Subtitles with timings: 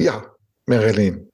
[0.00, 0.24] Ja,
[0.64, 1.28] Marilyn,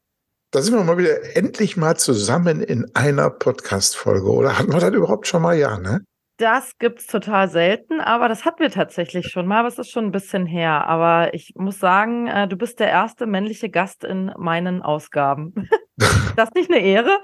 [0.50, 4.28] da sind wir mal wieder endlich mal zusammen in einer Podcast-Folge.
[4.28, 5.56] Oder hatten wir das überhaupt schon mal?
[5.56, 6.00] Ja, ne?
[6.38, 10.06] Das gibt's total selten, aber das hatten wir tatsächlich schon mal, aber es ist schon
[10.06, 10.84] ein bisschen her.
[10.88, 15.54] Aber ich muss sagen, äh, du bist der erste männliche Gast in meinen Ausgaben.
[16.34, 17.20] das nicht eine Ehre?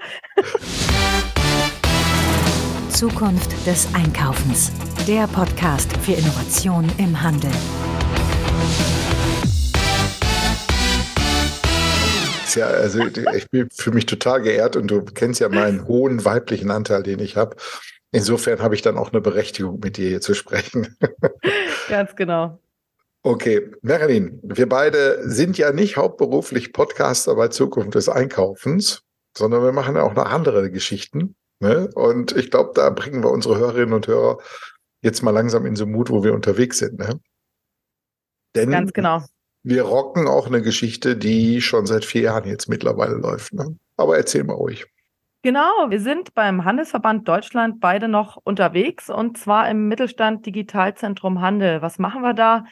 [2.87, 4.71] Zukunft des Einkaufens.
[5.09, 7.51] Der Podcast für Innovation im Handel.
[12.55, 16.71] Ja, also ich bin für mich total geehrt und du kennst ja meinen hohen weiblichen
[16.71, 17.55] Anteil, den ich habe.
[18.11, 20.95] Insofern habe ich dann auch eine Berechtigung, mit dir hier zu sprechen.
[21.89, 22.59] Ganz genau.
[23.23, 29.03] Okay, Marilyn, wir beide sind ja nicht hauptberuflich Podcaster bei Zukunft des Einkaufens,
[29.35, 31.35] sondern wir machen ja auch noch andere Geschichten.
[31.59, 31.89] Ne?
[31.95, 34.39] Und ich glaube, da bringen wir unsere Hörerinnen und Hörer
[35.01, 36.99] jetzt mal langsam in so Mut, wo wir unterwegs sind.
[36.99, 37.19] Ne?
[38.55, 39.23] Denn Ganz genau.
[39.63, 43.53] Wir rocken auch eine Geschichte, die schon seit vier Jahren jetzt mittlerweile läuft.
[43.53, 43.77] Ne?
[43.95, 44.85] Aber erzähl mal ruhig.
[45.41, 51.81] Genau, wir sind beim Handelsverband Deutschland beide noch unterwegs und zwar im Mittelstand Digitalzentrum Handel.
[51.81, 52.63] Was machen wir da?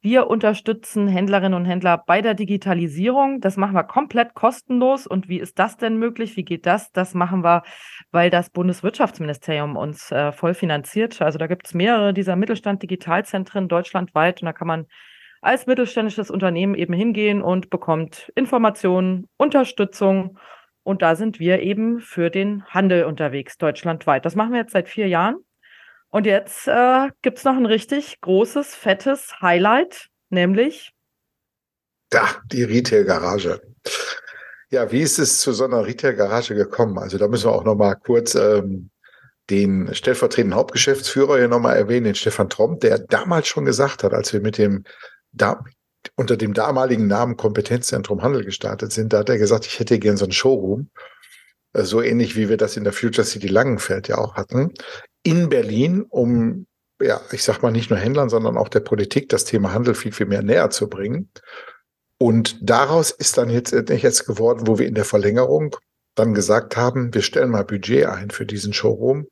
[0.00, 3.40] Wir unterstützen Händlerinnen und Händler bei der Digitalisierung.
[3.40, 5.06] Das machen wir komplett kostenlos.
[5.08, 6.36] Und wie ist das denn möglich?
[6.36, 6.92] Wie geht das?
[6.92, 7.62] Das machen wir,
[8.12, 11.20] weil das Bundeswirtschaftsministerium uns äh, voll finanziert.
[11.20, 14.86] Also da gibt es mehrere dieser Mittelstand-Digitalzentren deutschlandweit und da kann man
[15.40, 20.38] als mittelständisches Unternehmen eben hingehen und bekommt Informationen, Unterstützung
[20.88, 24.24] und da sind wir eben für den Handel unterwegs, deutschlandweit.
[24.24, 25.36] Das machen wir jetzt seit vier Jahren.
[26.08, 30.92] Und jetzt äh, gibt es noch ein richtig großes, fettes Highlight, nämlich.
[32.08, 33.60] Da, die Retail-Garage.
[34.70, 36.96] Ja, wie ist es zu so einer Retail-Garage gekommen?
[36.96, 38.88] Also da müssen wir auch noch mal kurz ähm,
[39.50, 44.14] den stellvertretenden Hauptgeschäftsführer hier noch mal erwähnen, den Stefan Tromp, der damals schon gesagt hat,
[44.14, 44.84] als wir mit dem
[45.32, 45.64] da
[46.16, 50.16] unter dem damaligen Namen Kompetenzzentrum Handel gestartet sind, da hat er gesagt, ich hätte gern
[50.16, 50.90] so einen Showroom,
[51.74, 54.72] äh, so ähnlich wie wir das in der Future City Langenfeld ja auch hatten,
[55.22, 56.66] in Berlin, um,
[57.00, 60.12] ja, ich sag mal nicht nur Händlern, sondern auch der Politik das Thema Handel viel,
[60.12, 61.30] viel mehr näher zu bringen.
[62.18, 65.76] Und daraus ist dann jetzt, jetzt geworden, wo wir in der Verlängerung
[66.16, 69.28] dann gesagt haben, wir stellen mal Budget ein für diesen Showroom.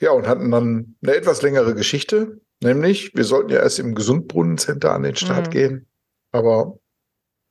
[0.00, 4.92] Ja, und hatten dann eine etwas längere Geschichte, nämlich wir sollten ja erst im Gesundbrunnencenter
[4.92, 5.50] an den Start mhm.
[5.50, 5.86] gehen.
[6.32, 6.78] Aber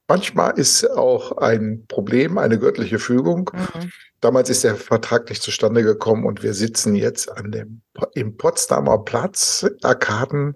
[0.07, 3.51] manchmal ist auch ein Problem eine göttliche Fügung.
[3.53, 3.91] Mhm.
[4.21, 7.81] Damals ist der Vertrag nicht zustande gekommen und wir sitzen jetzt an dem
[8.13, 10.55] im Potsdamer Platz, Arkaden.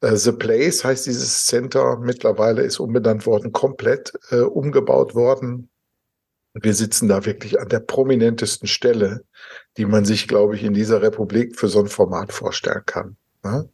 [0.00, 1.98] Äh, The Place heißt dieses Center.
[1.98, 5.70] Mittlerweile ist umbenannt worden, komplett äh, umgebaut worden.
[6.54, 9.24] Wir sitzen da wirklich an der prominentesten Stelle,
[9.76, 13.16] die man sich, glaube ich, in dieser Republik für so ein Format vorstellen kann.
[13.44, 13.68] Ne?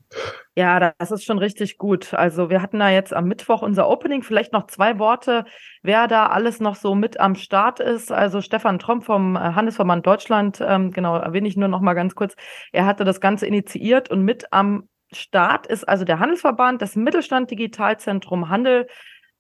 [0.57, 2.13] Ja, das ist schon richtig gut.
[2.13, 4.23] Also wir hatten da jetzt am Mittwoch unser Opening.
[4.23, 5.45] Vielleicht noch zwei Worte,
[5.83, 8.11] wer da alles noch so mit am Start ist.
[8.11, 12.15] Also Stefan Tromp vom äh, Handelsverband Deutschland, ähm, genau, erwähne ich nur noch mal ganz
[12.15, 12.35] kurz.
[12.73, 17.51] Er hatte das Ganze initiiert und mit am Start ist also der Handelsverband, das Mittelstand
[17.51, 18.87] Digitalzentrum Handel,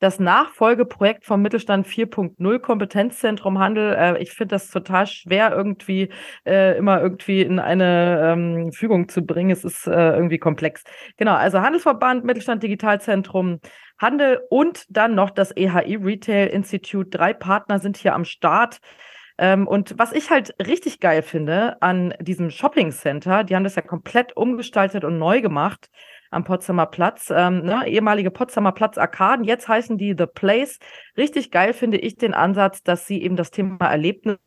[0.01, 3.95] das Nachfolgeprojekt vom Mittelstand 4.0 Kompetenzzentrum Handel.
[3.95, 6.11] Äh, ich finde das total schwer, irgendwie
[6.45, 9.51] äh, immer irgendwie in eine ähm, Fügung zu bringen.
[9.51, 10.83] Es ist äh, irgendwie komplex.
[11.17, 13.61] Genau, also Handelsverband, Mittelstand Digitalzentrum
[13.99, 17.11] Handel und dann noch das EHI Retail Institute.
[17.11, 18.81] Drei Partner sind hier am Start.
[19.37, 23.75] Ähm, und was ich halt richtig geil finde an diesem Shopping Center, die haben das
[23.75, 25.91] ja komplett umgestaltet und neu gemacht
[26.31, 30.79] am Potsdamer Platz, ähm, ne, ehemalige Potsdamer Platz Arkaden, jetzt heißen die The Place.
[31.17, 34.39] Richtig geil finde ich den Ansatz, dass sie eben das Thema Erlebnis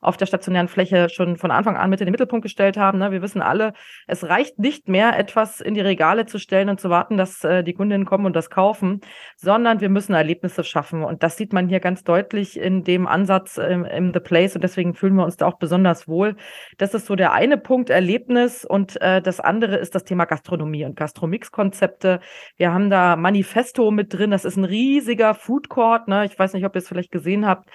[0.00, 2.98] auf der stationären Fläche schon von Anfang an mit in den Mittelpunkt gestellt haben.
[2.98, 3.12] Ne?
[3.12, 3.72] Wir wissen alle,
[4.08, 7.62] es reicht nicht mehr, etwas in die Regale zu stellen und zu warten, dass äh,
[7.62, 9.00] die Kundinnen kommen und das kaufen,
[9.36, 11.04] sondern wir müssen Erlebnisse schaffen.
[11.04, 14.64] Und das sieht man hier ganz deutlich in dem Ansatz im, im The Place und
[14.64, 16.34] deswegen fühlen wir uns da auch besonders wohl.
[16.76, 20.84] Das ist so der eine Punkt, Erlebnis und äh, das andere ist das Thema Gastronomie
[20.84, 22.20] und Gastromix-Konzepte.
[22.56, 26.08] Wir haben da Manifesto mit drin, das ist ein riesiger Food Court.
[26.08, 26.24] Ne?
[26.24, 27.68] Ich weiß nicht, ob ihr es vielleicht gesehen habt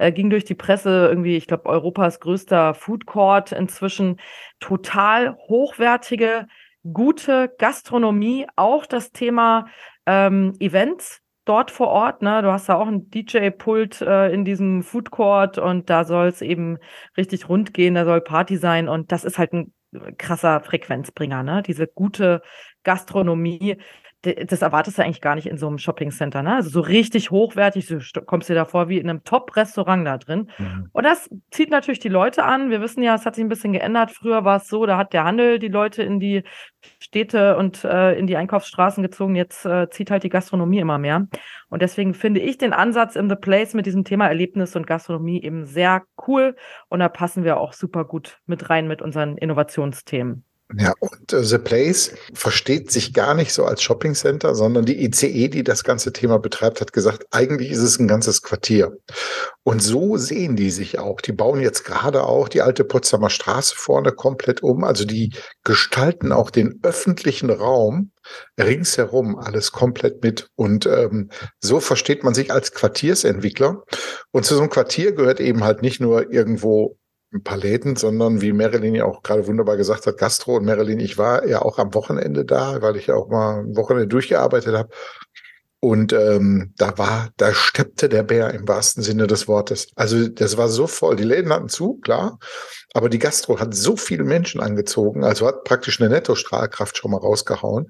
[0.00, 4.16] äh, ging durch die Presse irgendwie, ich glaube, Europas größter Food Court inzwischen.
[4.58, 6.46] Total hochwertige,
[6.92, 9.66] gute Gastronomie, auch das Thema
[10.06, 12.22] ähm, Events dort vor Ort.
[12.22, 12.42] Ne?
[12.42, 16.40] Du hast da auch ein DJ-Pult äh, in diesem Food Court und da soll es
[16.42, 16.78] eben
[17.16, 19.72] richtig rund gehen, da soll Party sein und das ist halt ein
[20.18, 21.62] krasser Frequenzbringer, ne?
[21.62, 22.42] Diese gute
[22.84, 23.76] Gastronomie,
[24.22, 26.56] das erwartest du eigentlich gar nicht in so einem Shoppingcenter, ne?
[26.56, 30.50] Also so richtig hochwertig, du kommst dir da vor wie in einem Top-Restaurant da drin.
[30.58, 30.88] Mhm.
[30.92, 32.68] Und das zieht natürlich die Leute an.
[32.68, 34.10] Wir wissen ja, es hat sich ein bisschen geändert.
[34.10, 36.42] Früher war es so, da hat der Handel die Leute in die
[36.98, 39.36] Städte und äh, in die Einkaufsstraßen gezogen.
[39.36, 41.26] Jetzt äh, zieht halt die Gastronomie immer mehr.
[41.70, 45.42] Und deswegen finde ich den Ansatz in The Place mit diesem Thema Erlebnis und Gastronomie
[45.42, 46.56] eben sehr cool.
[46.88, 50.44] Und da passen wir auch super gut mit rein mit unseren Innovationsthemen.
[50.78, 55.04] Ja, und äh, The Place versteht sich gar nicht so als Shopping Center, sondern die
[55.04, 58.92] ICE, die das ganze Thema betreibt, hat gesagt, eigentlich ist es ein ganzes Quartier.
[59.64, 61.20] Und so sehen die sich auch.
[61.20, 64.84] Die bauen jetzt gerade auch die alte Potsdamer Straße vorne komplett um.
[64.84, 65.34] Also die
[65.64, 68.12] gestalten auch den öffentlichen Raum
[68.58, 70.48] ringsherum alles komplett mit.
[70.54, 71.30] Und ähm,
[71.60, 73.82] so versteht man sich als Quartiersentwickler.
[74.30, 76.96] Und zu so einem Quartier gehört eben halt nicht nur irgendwo
[77.32, 80.98] ein paar Läden, sondern wie Marilyn ja auch gerade wunderbar gesagt hat, Gastro und Marilyn,
[80.98, 84.74] ich war ja auch am Wochenende da, weil ich ja auch mal ein Wochenende durchgearbeitet
[84.74, 84.90] habe.
[85.82, 89.88] Und ähm, da war, da steppte der Bär im wahrsten Sinne des Wortes.
[89.96, 91.16] Also das war so voll.
[91.16, 92.38] Die Läden hatten zu, klar,
[92.92, 97.16] aber die Gastro hat so viele Menschen angezogen, also hat praktisch eine Nettostrahlkraft schon mal
[97.18, 97.88] rausgehauen.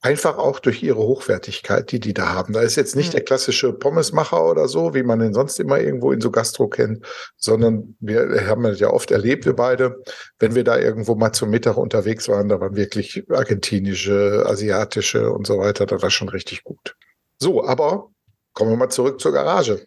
[0.00, 2.54] Einfach auch durch ihre Hochwertigkeit, die die da haben.
[2.54, 3.12] Da ist jetzt nicht mhm.
[3.12, 7.06] der klassische Pommesmacher oder so, wie man den sonst immer irgendwo in so Gastro kennt,
[7.36, 10.02] sondern wir haben das ja oft erlebt, wir beide,
[10.40, 15.46] wenn wir da irgendwo mal zum Mittag unterwegs waren, da waren wirklich argentinische, asiatische und
[15.46, 16.96] so weiter, das war schon richtig gut.
[17.40, 18.10] So, aber
[18.52, 19.84] kommen wir mal zurück zur Garage.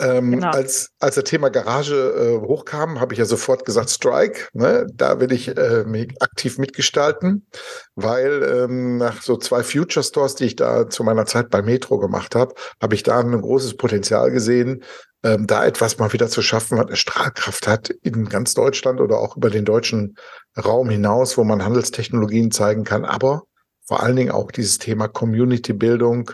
[0.00, 0.50] Ähm, genau.
[0.50, 4.86] als, als das Thema Garage äh, hochkam, habe ich ja sofort gesagt, Strike, ne?
[4.92, 7.46] da will ich äh, aktiv mitgestalten,
[7.94, 11.98] weil ähm, nach so zwei Future Stores, die ich da zu meiner Zeit bei Metro
[11.98, 14.82] gemacht habe, habe ich da ein großes Potenzial gesehen,
[15.22, 19.18] ähm, da etwas mal wieder zu schaffen, was eine Strahlkraft hat in ganz Deutschland oder
[19.18, 20.16] auch über den deutschen
[20.56, 23.44] Raum hinaus, wo man Handelstechnologien zeigen kann, aber
[23.92, 26.30] vor allen Dingen auch dieses Thema Community-Bildung,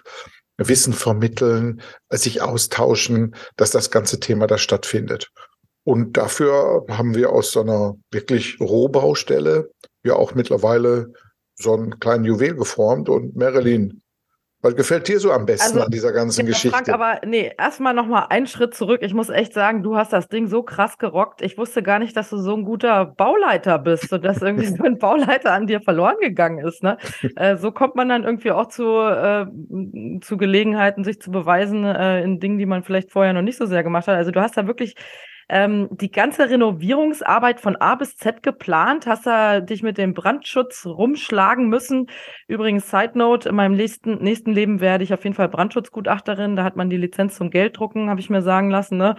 [0.59, 5.33] Wissen vermitteln, sich austauschen, dass das ganze Thema da stattfindet.
[5.83, 9.73] Und dafür haben wir aus so einer wirklich Rohbaustelle
[10.05, 11.13] ja auch mittlerweile
[11.57, 13.09] so einen kleinen Juwel geformt.
[13.09, 14.03] Und Marilyn,
[14.61, 16.71] was gefällt dir so am besten also, an dieser ganzen ja, Geschichte?
[16.71, 19.03] Frank, aber nee, erstmal nochmal einen Schritt zurück.
[19.03, 21.43] Ich muss echt sagen, du hast das Ding so krass gerockt.
[21.43, 24.83] Ich wusste gar nicht, dass du so ein guter Bauleiter bist und dass irgendwie so
[24.83, 26.83] ein Bauleiter an dir verloren gegangen ist.
[26.83, 26.99] Ne?
[27.37, 29.47] äh, so kommt man dann irgendwie auch zu, äh,
[30.23, 33.67] zu Gelegenheiten, sich zu beweisen äh, in Dingen, die man vielleicht vorher noch nicht so
[33.67, 34.17] sehr gemacht hat.
[34.17, 34.97] Also du hast da wirklich
[35.49, 39.07] ähm, die ganze Renovierungsarbeit von A bis Z geplant?
[39.07, 42.07] Hast du dich mit dem Brandschutz rumschlagen müssen?
[42.47, 46.57] Übrigens, Side Note, in meinem nächsten, nächsten Leben werde ich auf jeden Fall Brandschutzgutachterin.
[46.57, 49.17] Da hat man die Lizenz zum Gelddrucken, habe ich mir sagen lassen, ne?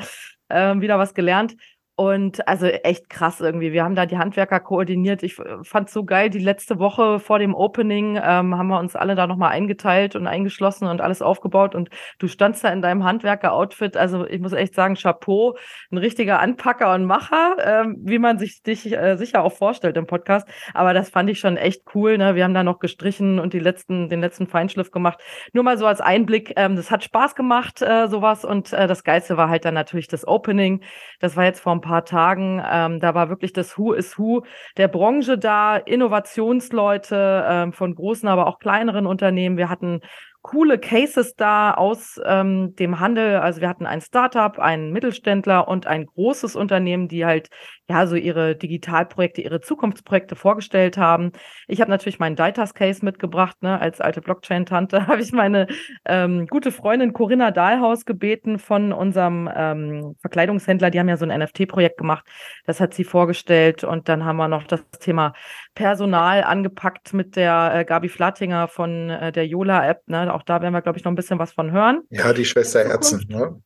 [0.49, 1.55] Ähm, wieder was gelernt.
[1.99, 3.73] Und also echt krass irgendwie.
[3.73, 5.21] Wir haben da die Handwerker koordiniert.
[5.21, 9.15] Ich fand so geil, die letzte Woche vor dem Opening ähm, haben wir uns alle
[9.15, 11.75] da nochmal eingeteilt und eingeschlossen und alles aufgebaut.
[11.75, 13.97] Und du standst da in deinem Handwerker-Outfit.
[13.97, 15.57] Also ich muss echt sagen, Chapeau,
[15.91, 20.07] ein richtiger Anpacker und Macher, ähm, wie man sich dich äh, sicher auch vorstellt im
[20.07, 20.47] Podcast.
[20.73, 22.17] Aber das fand ich schon echt cool.
[22.17, 22.33] Ne?
[22.33, 25.19] Wir haben da noch gestrichen und die letzten, den letzten Feinschliff gemacht.
[25.51, 26.53] Nur mal so als Einblick.
[26.55, 28.45] Ähm, das hat Spaß gemacht, äh, sowas.
[28.45, 30.81] Und äh, das Geilste war halt dann natürlich das Opening.
[31.19, 32.61] Das war jetzt vor ein paar paar Tagen.
[32.65, 34.43] Ähm, da war wirklich das Who is Who
[34.77, 39.57] der Branche da, Innovationsleute ähm, von großen, aber auch kleineren Unternehmen.
[39.57, 40.01] Wir hatten
[40.41, 43.37] coole Cases da aus ähm, dem Handel.
[43.37, 47.49] Also wir hatten ein Startup, einen Mittelständler und ein großes Unternehmen, die halt
[47.89, 51.31] ja so ihre Digitalprojekte, ihre Zukunftsprojekte vorgestellt haben.
[51.67, 53.81] Ich habe natürlich meinen Ditas Case mitgebracht, ne?
[53.81, 55.67] als alte Blockchain-Tante habe ich meine
[56.05, 60.91] ähm, gute Freundin Corinna Dahlhaus gebeten von unserem ähm, Verkleidungshändler.
[60.91, 62.27] Die haben ja so ein NFT-Projekt gemacht.
[62.65, 65.33] Das hat sie vorgestellt und dann haben wir noch das Thema
[65.73, 70.07] Personal angepackt mit der äh, Gabi Flattinger von äh, der Yola-App.
[70.07, 70.31] Ne?
[70.33, 72.01] Auch da werden wir, glaube ich, noch ein bisschen was von hören.
[72.09, 73.25] Ja, die Schwesterherzen.
[73.29, 73.61] Ne?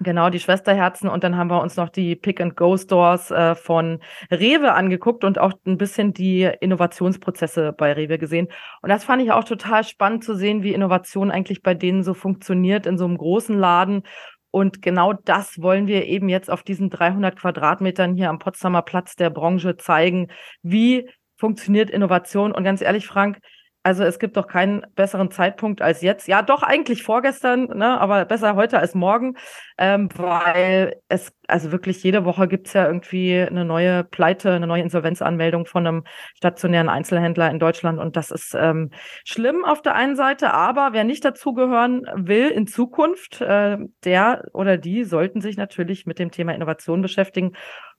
[0.00, 1.08] Genau, die Schwesterherzen.
[1.08, 5.78] Und dann haben wir uns noch die Pick-and-Go-Stores äh, von Rewe angeguckt und auch ein
[5.78, 8.48] bisschen die Innovationsprozesse bei Rewe gesehen.
[8.80, 12.14] Und das fand ich auch total spannend zu sehen, wie Innovation eigentlich bei denen so
[12.14, 14.02] funktioniert in so einem großen Laden.
[14.50, 19.16] Und genau das wollen wir eben jetzt auf diesen 300 Quadratmetern hier am Potsdamer Platz
[19.16, 20.28] der Branche zeigen,
[20.62, 22.52] wie funktioniert Innovation.
[22.52, 23.38] Und ganz ehrlich, Frank,
[23.82, 26.28] also es gibt doch keinen besseren Zeitpunkt als jetzt.
[26.28, 29.34] Ja, doch eigentlich vorgestern, ne, aber besser heute als morgen,
[29.76, 34.82] ähm, weil es, also wirklich jede Woche gibt's ja irgendwie eine neue Pleite, eine neue
[34.82, 36.04] Insolvenzanmeldung von einem
[36.36, 37.98] stationären Einzelhändler in Deutschland.
[37.98, 38.90] Und das ist ähm,
[39.24, 44.78] schlimm auf der einen Seite, aber wer nicht dazugehören will in Zukunft, äh, der oder
[44.78, 47.52] die sollten sich natürlich mit dem Thema Innovation beschäftigen.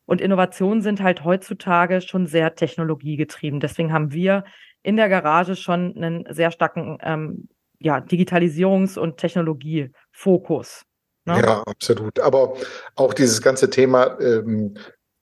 [0.06, 3.60] Und Innovationen sind halt heutzutage schon sehr technologiegetrieben.
[3.60, 4.44] Deswegen haben wir
[4.82, 7.48] in der Garage schon einen sehr starken ähm,
[7.80, 10.84] ja, Digitalisierungs- und Technologiefokus.
[11.26, 11.42] Ne?
[11.42, 12.20] Ja, absolut.
[12.20, 12.56] Aber
[12.96, 14.76] auch dieses ganze Thema ähm,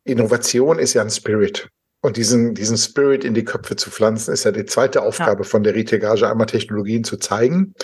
[0.04, 1.70] Innovation ist ja ein Spirit.
[2.04, 5.48] Und diesen, diesen Spirit in die Köpfe zu pflanzen, ist ja die zweite Aufgabe ja.
[5.48, 7.76] von der Retail-Garage, einmal Technologien zu zeigen.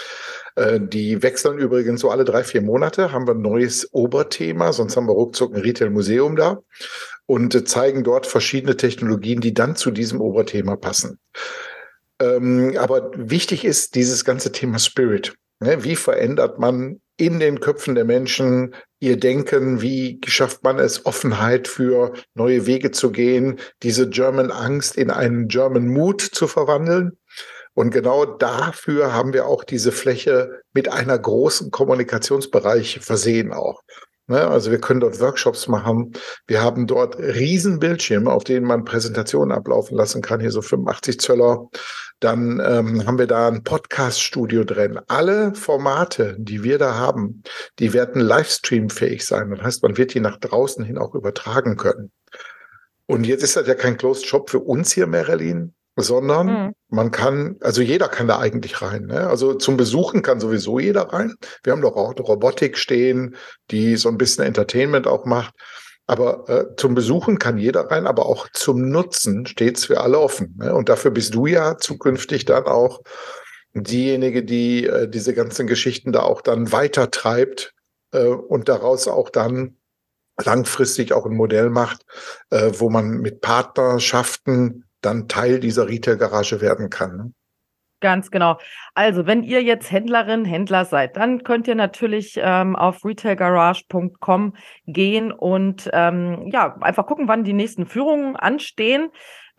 [0.57, 4.97] Äh, die wechseln übrigens so alle drei, vier Monate, haben wir ein neues Oberthema, sonst
[4.97, 6.63] haben wir ruckzuck ein Retail-Museum da
[7.27, 11.19] und äh, zeigen dort verschiedene Technologien, die dann zu diesem Oberthema passen.
[12.19, 15.35] Ähm, aber wichtig ist dieses ganze Thema Spirit.
[15.59, 15.83] Ne?
[15.83, 21.67] Wie verändert man in den Köpfen der Menschen ihr Denken, wie schafft man es, Offenheit
[21.67, 27.17] für neue Wege zu gehen, diese German Angst in einen German Mut zu verwandeln.
[27.77, 33.83] Und genau dafür haben wir auch diese Fläche mit einer großen Kommunikationsbereich versehen auch.
[34.25, 36.13] Ne, also wir können dort Workshops machen.
[36.47, 41.69] Wir haben dort Riesenbildschirme, auf denen man Präsentationen ablaufen lassen kann, hier so 85 Zöller.
[42.19, 44.99] Dann ähm, haben wir da ein Podcast-Studio drin.
[45.07, 47.43] Alle Formate, die wir da haben,
[47.77, 49.51] die werden Livestream-fähig sein.
[49.51, 52.11] Das heißt, man wird die nach draußen hin auch übertragen können.
[53.05, 56.73] Und jetzt ist das ja kein Closed Shop für uns hier, Merlin, sondern mhm.
[56.89, 59.07] man kann, also jeder kann da eigentlich rein.
[59.07, 59.27] Ne?
[59.27, 61.33] Also zum Besuchen kann sowieso jeder rein.
[61.63, 63.35] Wir haben doch auch Robotik stehen,
[63.71, 65.55] die so ein bisschen Entertainment auch macht.
[66.05, 70.55] Aber äh, zum Besuchen kann jeder rein, aber auch zum Nutzen steht's für alle offen.
[70.57, 70.73] Ne?
[70.73, 73.01] Und dafür bist du ja zukünftig dann auch
[73.73, 77.73] diejenige, die äh, diese ganzen Geschichten da auch dann weiter treibt
[78.13, 79.77] äh, und daraus auch dann
[80.41, 82.03] langfristig auch ein Modell macht,
[82.51, 87.17] äh, wo man mit Partnerschaften dann Teil dieser Retail-Garage werden kann.
[87.17, 87.31] Ne?
[87.99, 88.59] Ganz genau.
[88.93, 94.53] Also, wenn ihr jetzt Händlerin, Händler seid, dann könnt ihr natürlich ähm, auf retailgarage.com
[94.85, 99.09] gehen und ähm, ja, einfach gucken, wann die nächsten Führungen anstehen.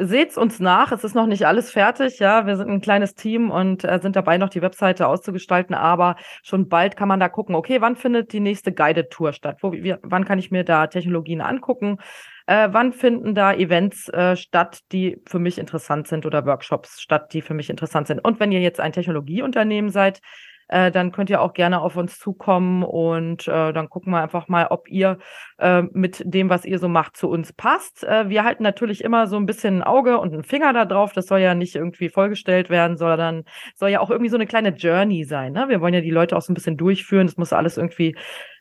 [0.00, 2.46] Seht's uns nach, es ist noch nicht alles fertig, ja.
[2.46, 6.14] Wir sind ein kleines Team und äh, sind dabei, noch die Webseite auszugestalten, aber
[6.44, 9.58] schon bald kann man da gucken, okay, wann findet die nächste Guided Tour statt?
[9.62, 11.98] Wo, wie, wann kann ich mir da Technologien angucken?
[12.48, 17.34] Äh, wann finden da Events äh, statt, die für mich interessant sind oder Workshops statt,
[17.34, 18.20] die für mich interessant sind?
[18.20, 20.20] Und wenn ihr jetzt ein Technologieunternehmen seid,
[20.68, 24.48] äh, dann könnt ihr auch gerne auf uns zukommen und äh, dann gucken wir einfach
[24.48, 25.18] mal, ob ihr
[25.58, 28.02] äh, mit dem, was ihr so macht, zu uns passt.
[28.04, 31.12] Äh, wir halten natürlich immer so ein bisschen ein Auge und einen Finger da drauf.
[31.12, 34.70] Das soll ja nicht irgendwie vollgestellt werden, sondern soll ja auch irgendwie so eine kleine
[34.70, 35.52] Journey sein.
[35.52, 35.66] Ne?
[35.68, 37.26] Wir wollen ja die Leute auch so ein bisschen durchführen.
[37.26, 38.16] Das muss alles irgendwie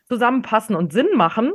[0.08, 1.52] zusammenpassen und Sinn machen.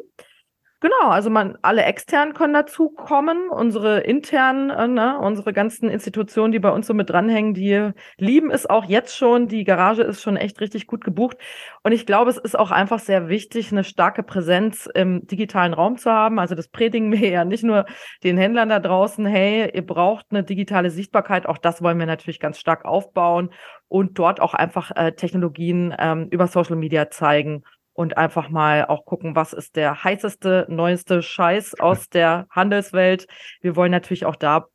[0.83, 6.51] Genau, also man, alle externen können dazu kommen, unsere internen, äh, ne, unsere ganzen Institutionen,
[6.51, 9.47] die bei uns so mit dranhängen, die lieben es auch jetzt schon.
[9.47, 11.37] Die Garage ist schon echt richtig gut gebucht.
[11.83, 15.95] Und ich glaube, es ist auch einfach sehr wichtig, eine starke Präsenz im digitalen Raum
[15.95, 16.37] zu haben.
[16.37, 17.85] Also das predigen wir ja nicht nur
[18.25, 21.45] den Händlern da draußen, hey, ihr braucht eine digitale Sichtbarkeit.
[21.45, 23.51] Auch das wollen wir natürlich ganz stark aufbauen
[23.87, 27.63] und dort auch einfach äh, Technologien ähm, über Social Media zeigen
[27.93, 33.27] und einfach mal auch gucken, was ist der heißeste, neueste Scheiß aus der Handelswelt.
[33.61, 34.67] Wir wollen natürlich auch da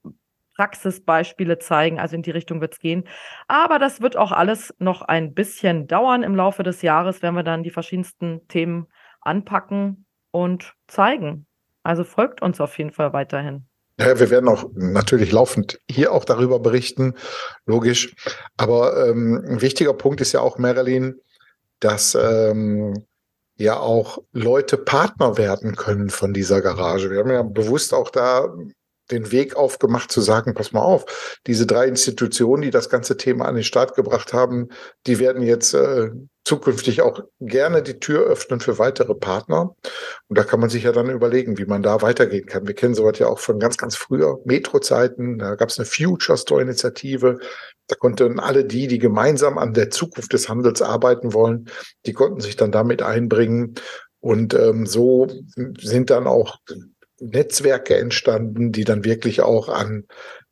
[0.56, 3.04] Praxisbeispiele zeigen, also in die Richtung wird es gehen.
[3.46, 7.44] Aber das wird auch alles noch ein bisschen dauern im Laufe des Jahres, wenn wir
[7.44, 8.88] dann die verschiedensten Themen
[9.20, 11.46] anpacken und zeigen.
[11.84, 13.66] Also folgt uns auf jeden Fall weiterhin.
[14.00, 17.14] Ja, wir werden auch natürlich laufend hier auch darüber berichten,
[17.66, 18.14] logisch.
[18.56, 21.20] Aber ähm, ein wichtiger Punkt ist ja auch, Marilyn,
[21.80, 23.06] dass ähm,
[23.58, 27.10] ja auch Leute Partner werden können von dieser Garage.
[27.10, 28.54] Wir haben ja bewusst auch da
[29.10, 33.46] den Weg aufgemacht zu sagen, pass mal auf, diese drei Institutionen, die das ganze Thema
[33.46, 34.68] an den Start gebracht haben,
[35.06, 36.10] die werden jetzt äh,
[36.44, 39.76] zukünftig auch gerne die Tür öffnen für weitere Partner.
[40.28, 42.66] Und da kann man sich ja dann überlegen, wie man da weitergehen kann.
[42.66, 45.38] Wir kennen sowas ja auch von ganz, ganz früher, Metro-Zeiten.
[45.38, 47.38] Da gab es eine Future Store-Initiative.
[47.86, 51.68] Da konnten alle die, die gemeinsam an der Zukunft des Handels arbeiten wollen,
[52.06, 53.74] die konnten sich dann damit einbringen.
[54.20, 55.28] Und ähm, so
[55.78, 56.58] sind dann auch
[57.20, 60.04] Netzwerke entstanden, die dann wirklich auch an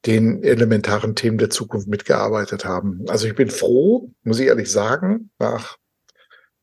[0.05, 3.05] den elementaren Themen der Zukunft mitgearbeitet haben.
[3.09, 5.77] Also ich bin froh, muss ich ehrlich sagen, nach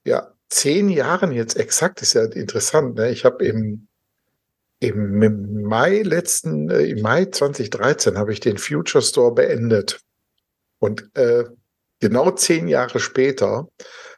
[0.05, 2.95] ja, zehn Jahren jetzt exakt, ist ja interessant.
[2.95, 3.12] Ne?
[3.12, 3.88] Ich habe im,
[4.79, 10.01] im Mai letzten, äh, im Mai 2013 habe ich den Future Store beendet.
[10.79, 11.45] Und äh,
[12.00, 13.67] genau zehn Jahre später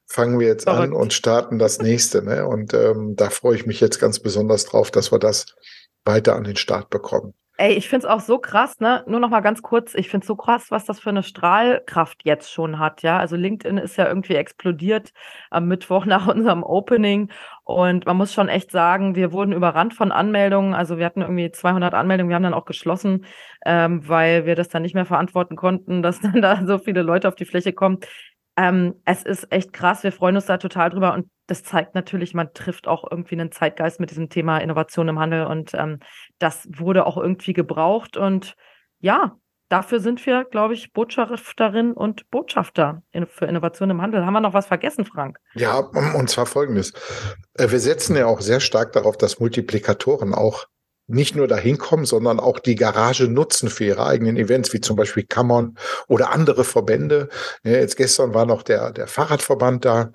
[0.07, 2.23] fangen wir jetzt an und starten das nächste.
[2.23, 2.45] Ne?
[2.45, 5.55] Und ähm, da freue ich mich jetzt ganz besonders drauf, dass wir das
[6.05, 7.33] weiter an den Start bekommen.
[7.57, 9.05] Ey, ich finde es auch so krass, ne?
[9.07, 12.25] Nur noch mal ganz kurz, ich finde es so krass, was das für eine Strahlkraft
[12.25, 13.17] jetzt schon hat, ja.
[13.17, 15.13] Also LinkedIn ist ja irgendwie explodiert
[15.51, 17.31] am Mittwoch nach unserem Opening
[17.63, 20.73] und man muss schon echt sagen, wir wurden überrannt von Anmeldungen.
[20.73, 23.25] Also wir hatten irgendwie 200 Anmeldungen, wir haben dann auch geschlossen,
[23.65, 27.29] ähm, weil wir das dann nicht mehr verantworten konnten, dass dann da so viele Leute
[27.29, 27.99] auf die Fläche kommen.
[28.57, 32.33] Ähm, es ist echt krass, wir freuen uns da total drüber und das zeigt natürlich,
[32.33, 35.99] man trifft auch irgendwie einen Zeitgeist mit diesem Thema Innovation im Handel und ähm,
[36.39, 38.55] das wurde auch irgendwie gebraucht und
[38.99, 39.37] ja,
[39.69, 44.25] dafür sind wir, glaube ich, Botschafterin und Botschafter für Innovation im Handel.
[44.25, 45.37] Haben wir noch was vergessen, Frank?
[45.53, 46.93] Ja, und zwar folgendes.
[47.55, 50.65] Äh, wir setzen ja auch sehr stark darauf, dass Multiplikatoren auch
[51.07, 54.95] nicht nur dahin kommen, sondern auch die Garage nutzen für ihre eigenen Events, wie zum
[54.95, 57.29] Beispiel Kammern oder andere Verbände.
[57.63, 60.11] Jetzt gestern war noch der, der Fahrradverband da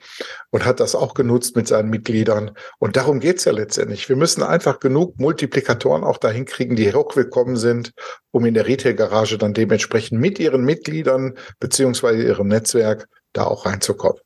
[0.50, 2.52] und hat das auch genutzt mit seinen Mitgliedern.
[2.78, 4.08] Und darum geht's ja letztendlich.
[4.08, 7.92] Wir müssen einfach genug Multiplikatoren auch dahin kriegen, die hochwillkommen sind,
[8.32, 14.20] um in der Retail-Garage dann dementsprechend mit ihren Mitgliedern beziehungsweise ihrem Netzwerk da auch reinzukommen.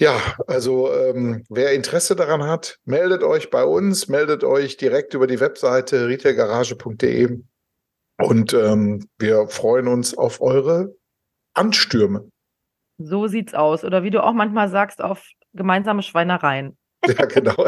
[0.00, 5.28] Ja, also ähm, wer Interesse daran hat, meldet euch bei uns, meldet euch direkt über
[5.28, 7.38] die Webseite retailgarage.de
[8.20, 10.94] und ähm, wir freuen uns auf eure
[11.54, 12.28] Anstürme.
[12.98, 13.84] So sieht's aus.
[13.84, 16.76] Oder wie du auch manchmal sagst, auf gemeinsame Schweinereien.
[17.06, 17.66] Ja, genau.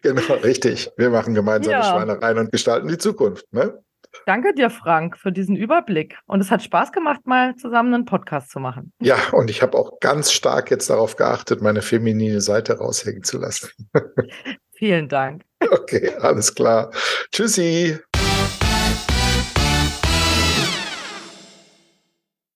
[0.00, 0.92] genau, richtig.
[0.96, 1.82] Wir machen gemeinsame ja.
[1.82, 3.44] Schweinereien und gestalten die Zukunft.
[3.52, 3.82] Ne?
[4.26, 6.18] Danke dir, Frank, für diesen Überblick.
[6.26, 8.92] Und es hat Spaß gemacht, mal zusammen einen Podcast zu machen.
[9.00, 13.38] Ja, und ich habe auch ganz stark jetzt darauf geachtet, meine feminine Seite raushängen zu
[13.38, 13.70] lassen.
[14.72, 15.42] Vielen Dank.
[15.70, 16.90] Okay, alles klar.
[17.32, 17.98] Tschüssi.